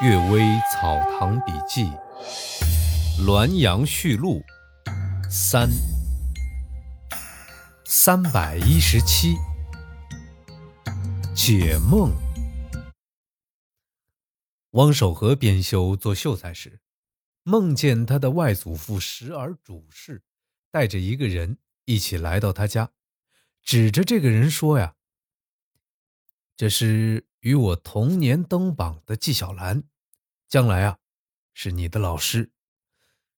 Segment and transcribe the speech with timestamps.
[0.02, 0.40] 《岳微
[0.72, 1.84] 草堂笔记》
[3.22, 4.42] 《滦阳序录》
[5.30, 5.68] 三。
[7.84, 9.34] 三百一十七。
[11.34, 12.10] 解梦。
[14.70, 16.80] 汪守和编修做秀才时，
[17.42, 20.22] 梦见他的外祖父时而主事，
[20.70, 22.90] 带着一个人一起来到他家，
[23.62, 24.94] 指着这个人说：“呀，
[26.56, 29.84] 这是与我同年登榜的纪晓岚。”
[30.48, 30.98] 将来啊，
[31.54, 32.50] 是你的老师，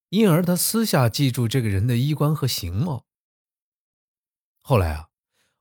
[0.09, 3.07] 因而他私下记住这个人的衣冠和形貌。
[4.61, 5.09] 后来啊，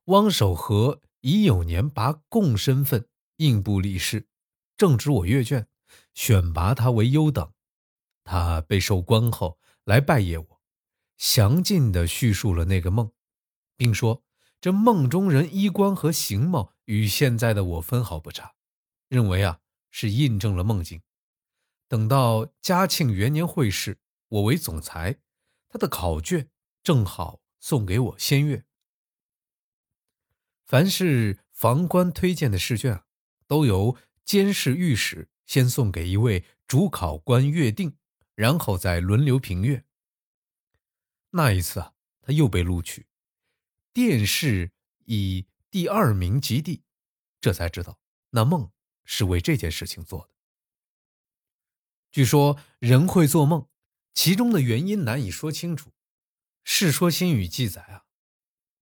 [0.05, 4.27] 汪守和已有年拔贡身份应部立事，
[4.77, 5.68] 正值我阅卷，
[6.13, 7.52] 选拔他为优等。
[8.23, 10.62] 他被授官后来拜谒我，
[11.18, 13.12] 详尽地叙述了那个梦，
[13.76, 14.23] 并说
[14.62, 18.55] 这梦中人衣冠和形貌与现在的我分毫不差，
[19.08, 19.59] 认为啊
[19.90, 21.02] 是印证了梦境。
[21.88, 23.99] 等到嘉庆元年会试，
[24.30, 25.20] 我为总裁，
[25.68, 26.49] 他的考卷
[26.82, 28.65] 正好送给我先阅。
[30.65, 33.04] 凡是房官推荐的试卷，
[33.46, 37.98] 都由监视御史先送给一位主考官阅定，
[38.35, 39.84] 然后再轮流评阅。
[41.32, 43.07] 那一次啊，他又被录取，
[43.91, 44.71] 殿试
[45.04, 46.84] 以第二名及第，
[47.40, 47.98] 这才知道
[48.32, 48.72] 那梦
[49.05, 50.34] 是为这件事情做的。
[52.12, 53.70] 据说人会做梦，
[54.14, 55.90] 其中的原因难以说清楚。
[56.64, 58.05] 《世说新语》记载啊，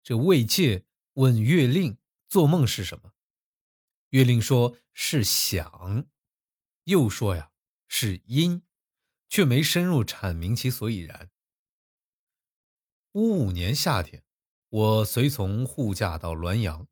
[0.01, 3.13] 这魏介问月令做梦是什么，
[4.09, 6.07] 月令说是想，
[6.85, 7.51] 又说呀
[7.87, 8.63] 是因，
[9.29, 11.29] 却没深入阐明其所以然。
[13.11, 14.23] 五五年夏天，
[14.69, 16.87] 我随从护驾到滦阳，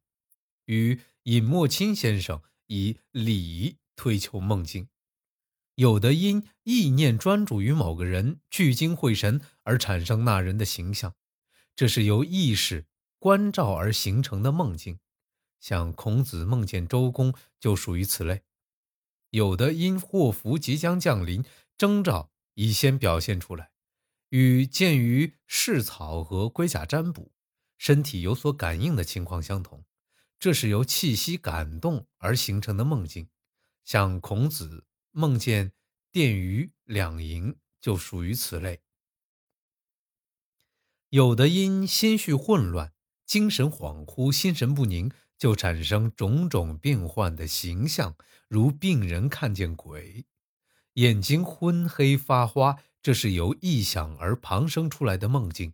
[0.66, 4.88] 与尹墨卿先生以礼仪推求梦境。
[5.76, 11.14] 有的因意念专注于某个人，聚精会神而产生那人的形象，
[11.76, 12.88] 这是由意识
[13.20, 15.00] 关照而形成的梦境。
[15.60, 18.42] 像孔子梦见周公就属于此类。
[19.30, 21.44] 有的因祸福即将降临，
[21.78, 23.70] 征兆已先表现出来，
[24.30, 27.32] 与见于市草和龟甲占卜，
[27.78, 29.86] 身体有所感应的情况相同，
[30.40, 33.30] 这是由气息感动而形成的梦境。
[33.84, 34.86] 像孔子。
[35.12, 35.72] 梦见
[36.12, 38.82] 电鱼两银就属于此类。
[41.10, 42.94] 有的因心绪混乱、
[43.26, 48.16] 精神恍惚、心神不宁，就产生种种变幻的形象，
[48.48, 50.28] 如病人看见鬼，
[50.94, 55.74] 眼睛昏黑发花，这是由臆想而旁生出来的梦境。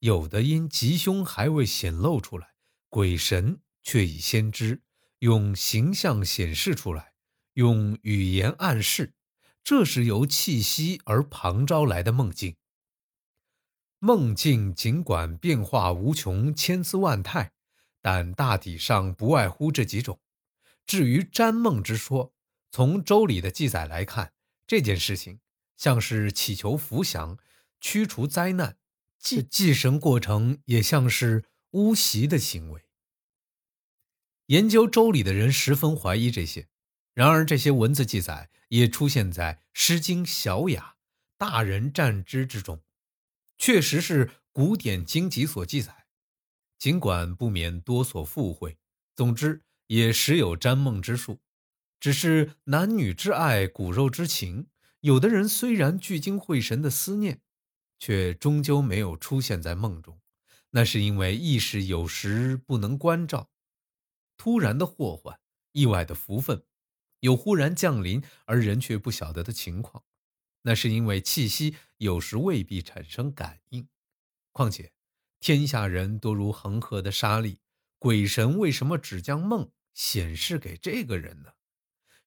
[0.00, 2.54] 有的因吉凶还未显露出来，
[2.88, 4.82] 鬼神却已先知，
[5.18, 7.14] 用形象显示出来。
[7.54, 9.14] 用语言暗示，
[9.64, 12.54] 这是由气息而旁招来的梦境。
[13.98, 17.50] 梦境尽管变化无穷、千姿万态，
[18.00, 20.20] 但大体上不外乎这几种。
[20.86, 22.32] 至于占梦之说，
[22.70, 24.32] 从周礼的记载来看，
[24.68, 25.40] 这件事情
[25.76, 27.36] 像是祈求福祥、
[27.80, 28.78] 驱除灾难，
[29.18, 32.82] 祭祭神过程也像是巫习的行为。
[34.46, 36.68] 研究周礼的人十分怀疑这些。
[37.14, 40.94] 然而，这些文字记载也出现在《诗经·小雅·
[41.36, 42.80] 大人占之》之中，
[43.58, 46.06] 确实是古典经籍所记载。
[46.78, 48.78] 尽管不免多所附会，
[49.16, 51.40] 总之也时有占梦之术。
[51.98, 54.68] 只是男女之爱、骨肉之情，
[55.00, 57.42] 有的人虽然聚精会神的思念，
[57.98, 60.20] 却终究没有出现在梦中。
[60.70, 63.50] 那是因为意识有时不能关照，
[64.36, 65.40] 突然的祸患、
[65.72, 66.62] 意外的福分。
[67.20, 70.04] 有忽然降临而人却不晓得的情况，
[70.62, 73.88] 那是因为气息有时未必产生感应。
[74.52, 74.92] 况且
[75.40, 77.58] 天下人多如恒河的沙粒，
[77.98, 81.54] 鬼神为什么只将梦显示给这个人呢？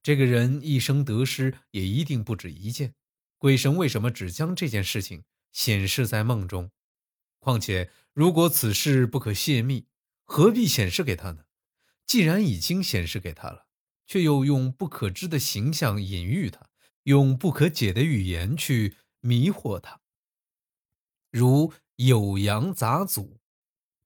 [0.02, 2.94] 这个人一生得失也一定不止一件，
[3.38, 6.72] 鬼神为什么只将这件事情显示在梦中？
[7.38, 9.86] 况且如果此事不可泄密，
[10.24, 11.44] 何必显示给他呢？
[12.04, 13.66] 既然已经显示给他了。
[14.04, 16.68] 却又用不可知的形象隐喻他，
[17.04, 20.02] 用不可解的语言去迷惑他。
[21.30, 23.06] 如《酉阳杂俎》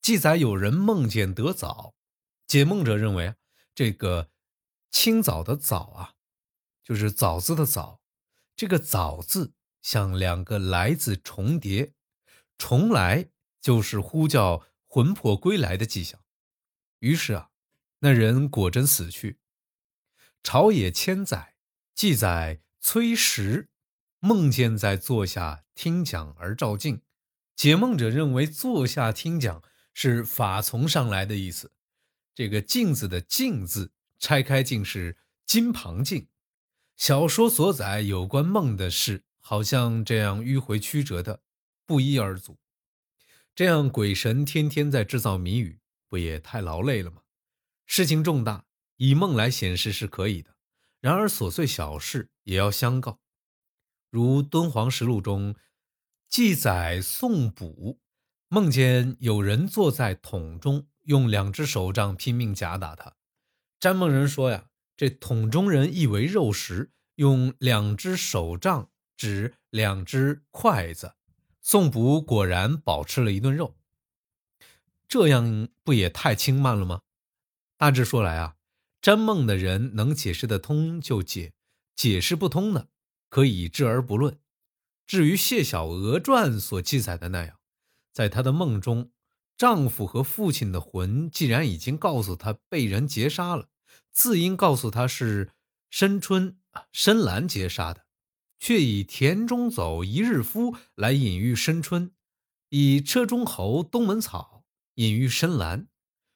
[0.00, 1.94] 记载，有人梦见得枣，
[2.46, 3.34] 解梦者认为
[3.74, 4.30] 这个
[4.92, 6.14] 清早的早啊，
[6.84, 8.00] 就是枣子的枣。
[8.54, 9.54] 这个枣字
[9.86, 11.92] 像两个来字重叠，
[12.58, 13.28] 重来
[13.60, 16.20] 就是呼叫魂魄归来的迹象。
[16.98, 17.50] 于是啊，
[18.00, 19.38] 那人果真死去。
[20.42, 21.54] 朝野千载，
[21.94, 23.68] 记载崔实
[24.18, 27.02] 梦见在坐下听讲而照镜，
[27.54, 29.62] 解梦者认为坐下听讲
[29.94, 31.70] 是法从上来的意思。
[32.34, 36.26] 这个镜子的镜字拆开镜是金旁镜。
[36.96, 41.40] 小说所载有关梦的事，好像这样迂回曲折的，
[41.86, 42.58] 不一而足。
[43.54, 45.78] 这样鬼神天天在制造谜语，
[46.08, 47.22] 不也太劳累了吗？
[47.86, 48.64] 事情重大，
[48.96, 50.56] 以梦来显示是可以的。
[51.00, 53.20] 然而琐碎小事也要相告，
[54.10, 55.54] 如《敦煌实录》中
[56.28, 58.00] 记载，宋卜
[58.48, 63.14] 梦见有人坐在桶中，用两只手杖拼命夹打他。
[63.78, 64.66] 占梦人说呀，
[64.96, 71.14] 这桶中人意为肉食，用两只手杖指两只筷子。
[71.60, 73.76] 宋补果然饱吃了一顿肉。
[75.08, 77.02] 这样不也太轻慢了吗？
[77.76, 78.56] 大致说来啊。
[79.02, 81.52] 占梦的人能解释得通就解，
[81.94, 82.88] 解释不通的
[83.28, 84.40] 可以置而不论。
[85.06, 87.60] 至于谢小娥传所记载的那样，
[88.12, 89.12] 在她的梦中，
[89.56, 93.68] 丈夫和父亲的魂既然已经告诉她被人劫杀了，
[94.10, 95.52] 自应告诉她是
[95.88, 96.58] 申春、
[96.90, 98.05] 深蓝劫杀的，
[98.58, 102.12] 却以田中走一日夫来隐喻深春，
[102.68, 104.64] 以车中猴、东门草
[104.94, 105.88] 隐喻深蓝，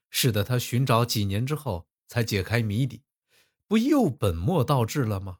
[0.08, 1.87] 使得他寻找几年之后。
[2.11, 3.05] 才解开谜底，
[3.69, 5.38] 不又本末倒置了吗？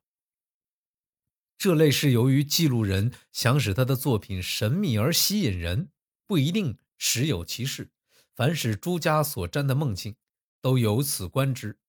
[1.58, 5.90] 这类是由于记录人想使他的作品神秘而吸引人，
[6.28, 7.90] 不一定实有其事。
[8.36, 10.14] 凡是诸家所占的梦境，
[10.60, 11.80] 都由此观之。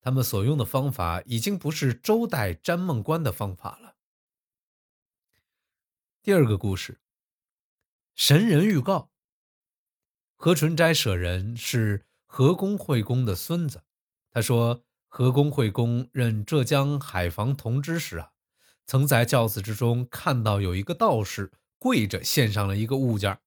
[0.00, 3.96] 他们所用的方法已经不是周代占梦观的方法了。
[6.22, 7.00] 第二个故事，
[8.14, 9.10] 神人预告。
[10.36, 13.84] 何纯斋舍人是何公惠公的孙子。
[14.30, 18.32] 他说：“何公惠公任浙江海防同知时啊，
[18.84, 23.40] 曾在轿子之中看到有一个道士跪着献上了一个物件。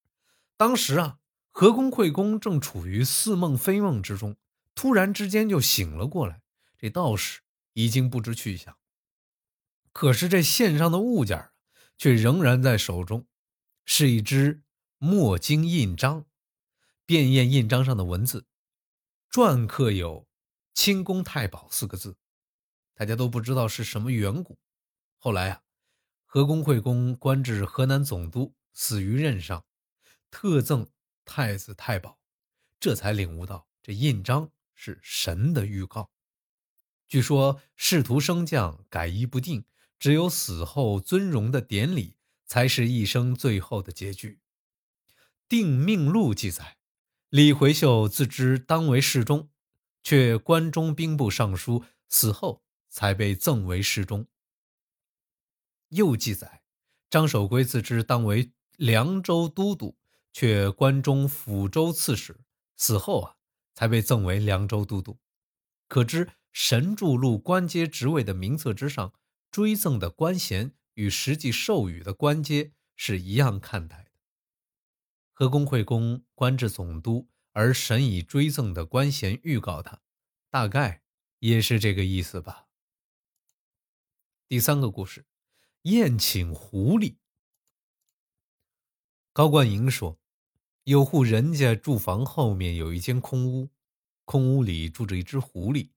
[0.58, 1.20] 当时啊，
[1.52, 4.36] 何公惠公正处于似梦非梦之中，
[4.74, 6.42] 突然之间就醒了过来。
[6.80, 7.42] 这道士
[7.74, 8.76] 已经不知去向，
[9.92, 11.52] 可是这献上的物件
[12.04, 13.26] 却仍然在手中，
[13.86, 14.62] 是一只
[14.98, 16.26] 墨经印章，
[17.06, 18.46] 便验印章上的文字，
[19.32, 20.28] 篆刻有。”
[20.76, 22.18] 清宫太保四个字，
[22.94, 24.60] 大家都不知道是什么缘故。
[25.18, 25.62] 后来啊，
[26.26, 29.64] 何公惠公官至河南总督，死于任上，
[30.30, 30.86] 特赠
[31.24, 32.20] 太子太保，
[32.82, 36.12] 这才领悟到这印章是神的预告。
[37.08, 39.64] 据说仕途升降改移不定，
[40.04, 44.42] 只有死后尊荣的典礼才是一生最后的结局。
[45.48, 46.76] 定命录记载，
[47.30, 49.50] 李回秀自知当为侍中。
[50.04, 54.28] 却关中兵部尚书，死后才被赠为侍中。
[55.88, 56.64] 又记载，
[57.10, 59.96] 张守珪自知当为凉州都督，
[60.34, 62.42] 却关中抚州刺史，
[62.76, 63.36] 死后啊
[63.74, 65.18] 才被赠为凉州都督。
[65.88, 69.14] 可知神助禄官阶职位的名册之上，
[69.54, 74.12] 追赠的官衔与实际授予的官阶是一样看待的。
[75.32, 77.30] 和公会公官至总督。
[77.56, 80.02] 而神以追赠的官衔预告他，
[80.50, 81.04] 大概
[81.38, 82.68] 也是这个意思吧。
[84.48, 85.28] 第三个故事，
[85.84, 87.18] 宴请狐狸。
[89.34, 90.20] 高冠营说，
[90.86, 93.70] 有户人家住房后面有一间空屋，
[94.26, 95.92] 空屋里住着一只狐狸，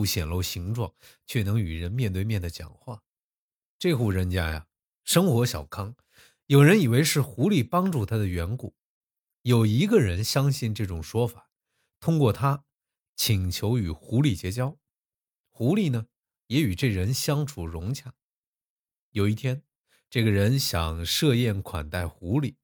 [0.00, 0.94] 不显露形状，
[1.26, 3.02] 却能与人面对面的讲话。
[3.78, 4.66] 这户人家呀，
[5.04, 5.94] 生活小康，
[6.46, 8.74] 有人以为是狐狸帮助他的缘故。
[9.42, 11.50] 有一个人相信这种说法，
[12.00, 12.64] 通过他
[13.14, 14.78] 请求与狐狸结交，
[15.50, 16.06] 狐狸呢
[16.46, 18.14] 也与这人相处融洽。
[19.10, 19.62] 有一天，
[20.08, 22.54] 这个人想设宴款待狐狸，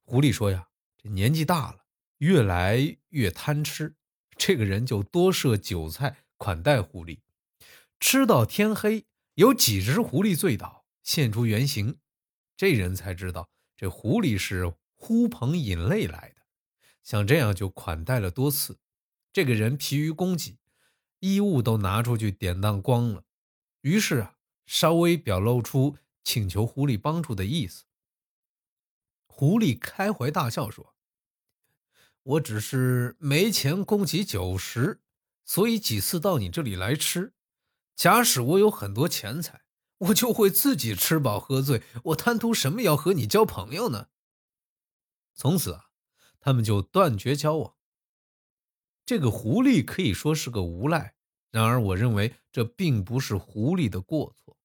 [0.00, 1.84] 狐狸说呀：“这年纪大了，
[2.16, 3.94] 越来越贪吃。”
[4.38, 7.20] 这个人就多设酒菜款待狐狸，
[8.00, 11.98] 吃到天黑，有几只狐狸醉倒，现出原形，
[12.56, 14.74] 这人才知道这狐狸是。
[14.98, 16.46] 呼朋引类来的，
[17.02, 18.80] 像这样就款待了多次。
[19.30, 20.58] 这个人疲于供给，
[21.20, 23.22] 衣物都拿出去典当光了。
[23.82, 27.84] 于是啊，稍微表露出请求狐狸帮助的意思。
[29.26, 30.96] 狐狸开怀大笑说
[32.24, 35.02] ：“我只是没钱供给酒食，
[35.46, 37.32] 所以几次到你这里来吃。
[37.94, 39.62] 假使我有很多钱财，
[39.98, 41.82] 我就会自己吃饱喝醉。
[42.04, 44.08] 我贪图什么要和你交朋友呢？”
[45.32, 45.86] 从此啊，
[46.40, 47.74] 他们就断绝交往。
[49.06, 51.14] 这个狐狸可以说是个无赖，
[51.50, 54.58] 然而我认为这并不是狐狸的过错，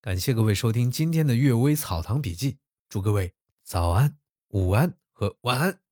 [0.00, 2.52] 感谢各位收听今天的《阅微草堂笔记》，
[2.88, 5.85] 祝各位早安、午安和晚安。